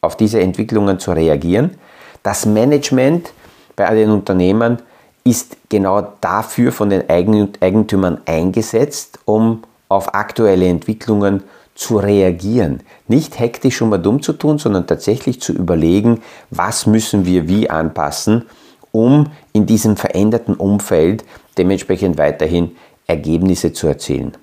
auf 0.00 0.16
diese 0.16 0.40
Entwicklungen 0.40 0.98
zu 0.98 1.12
reagieren. 1.12 1.78
Das 2.22 2.44
Management 2.44 3.32
bei 3.74 3.94
den 3.94 4.10
Unternehmen 4.10 4.78
ist 5.24 5.56
genau 5.70 6.12
dafür 6.20 6.72
von 6.72 6.90
den 6.90 7.08
Eigentümern 7.08 8.20
eingesetzt, 8.26 9.18
um 9.24 9.62
auf 9.88 10.14
aktuelle 10.14 10.68
Entwicklungen 10.68 11.42
zu 11.74 11.98
reagieren. 11.98 12.80
Nicht 13.08 13.38
hektisch 13.38 13.82
und 13.82 13.90
mal 13.90 13.98
dumm 13.98 14.22
zu 14.22 14.32
tun, 14.32 14.58
sondern 14.58 14.86
tatsächlich 14.86 15.40
zu 15.40 15.52
überlegen, 15.52 16.22
was 16.50 16.86
müssen 16.86 17.26
wir 17.26 17.48
wie 17.48 17.68
anpassen, 17.68 18.46
um 18.92 19.26
in 19.52 19.66
diesem 19.66 19.96
veränderten 19.96 20.54
Umfeld 20.54 21.24
dementsprechend 21.58 22.16
weiterhin 22.16 22.76
Ergebnisse 23.06 23.72
zu 23.72 23.88
erzielen. 23.88 24.36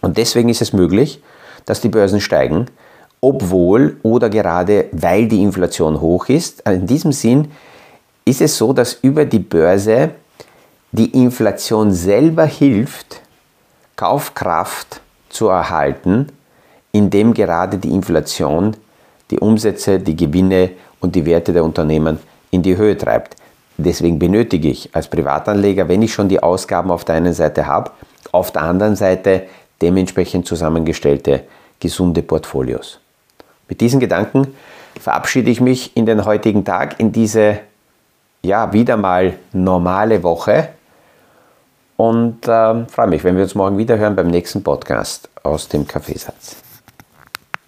Und 0.00 0.16
deswegen 0.16 0.48
ist 0.48 0.62
es 0.62 0.72
möglich, 0.72 1.22
dass 1.66 1.80
die 1.80 1.88
Börsen 1.88 2.20
steigen, 2.20 2.66
obwohl 3.20 3.98
oder 4.02 4.30
gerade 4.30 4.86
weil 4.92 5.28
die 5.28 5.42
Inflation 5.42 6.00
hoch 6.00 6.28
ist. 6.28 6.60
In 6.68 6.86
diesem 6.86 7.12
Sinn 7.12 7.50
ist 8.24 8.40
es 8.40 8.56
so, 8.56 8.72
dass 8.72 8.94
über 9.02 9.24
die 9.24 9.38
Börse 9.38 10.10
die 10.92 11.10
Inflation 11.10 11.92
selber 11.92 12.46
hilft, 12.46 13.20
Kaufkraft 13.96 15.00
zu 15.28 15.48
erhalten, 15.48 16.28
indem 16.92 17.34
gerade 17.34 17.78
die 17.78 17.90
Inflation 17.90 18.74
die 19.30 19.38
Umsätze, 19.38 19.98
die 19.98 20.16
Gewinne 20.16 20.70
und 21.00 21.14
die 21.14 21.26
Werte 21.26 21.52
der 21.52 21.64
Unternehmen 21.64 22.18
in 22.50 22.62
die 22.62 22.76
Höhe 22.76 22.96
treibt. 22.96 23.36
Deswegen 23.76 24.18
benötige 24.18 24.68
ich 24.68 24.90
als 24.94 25.08
Privatanleger, 25.08 25.88
wenn 25.88 26.02
ich 26.02 26.12
schon 26.12 26.28
die 26.28 26.42
Ausgaben 26.42 26.90
auf 26.90 27.04
der 27.04 27.16
einen 27.16 27.34
Seite 27.34 27.66
habe, 27.66 27.90
auf 28.32 28.50
der 28.50 28.62
anderen 28.62 28.96
Seite 28.96 29.44
dementsprechend 29.80 30.46
zusammengestellte 30.46 31.44
gesunde 31.78 32.22
Portfolios. 32.22 32.98
Mit 33.68 33.80
diesen 33.80 34.00
Gedanken 34.00 34.48
verabschiede 35.00 35.50
ich 35.50 35.60
mich 35.60 35.96
in 35.96 36.06
den 36.06 36.24
heutigen 36.24 36.64
Tag, 36.64 36.98
in 36.98 37.12
diese 37.12 37.60
ja, 38.42 38.72
wieder 38.72 38.96
mal 38.96 39.34
normale 39.52 40.22
Woche 40.22 40.70
und 41.96 42.48
äh, 42.48 42.86
freue 42.86 43.08
mich, 43.08 43.22
wenn 43.22 43.36
wir 43.36 43.42
uns 43.44 43.54
morgen 43.54 43.78
wieder 43.78 43.98
hören 43.98 44.16
beim 44.16 44.28
nächsten 44.28 44.62
Podcast 44.62 45.28
aus 45.42 45.68
dem 45.68 45.86
Kaffeesatz. 45.86 46.67